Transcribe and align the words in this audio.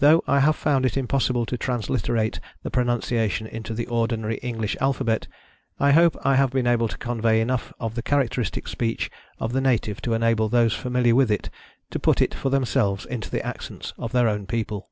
Though 0.00 0.22
I 0.26 0.40
have 0.40 0.54
found 0.54 0.84
it 0.84 0.98
impossible 0.98 1.46
to 1.46 1.56
transliterate 1.56 2.40
the 2.62 2.70
pronunciation 2.70 3.46
into 3.46 3.72
the 3.72 3.86
ordinary 3.86 4.36
English 4.42 4.76
alphabet, 4.82 5.28
I 5.80 5.92
hope 5.92 6.14
I 6.22 6.36
have 6.36 6.50
been 6.50 6.66
able 6.66 6.88
to 6.88 6.98
convey 6.98 7.40
enough 7.40 7.72
of 7.80 7.94
the 7.94 8.02
characteristic 8.02 8.68
speech 8.68 9.10
of 9.38 9.54
the 9.54 9.62
native 9.62 10.02
to 10.02 10.12
enable 10.12 10.50
those 10.50 10.74
familiar 10.74 11.14
with 11.14 11.30
it 11.30 11.48
to 11.88 11.98
put 11.98 12.20
it 12.20 12.34
for 12.34 12.50
themselves 12.50 13.06
into 13.06 13.30
the 13.30 13.42
accents 13.46 13.94
of 13.96 14.12
their 14.12 14.28
own 14.28 14.44
people. 14.44 14.90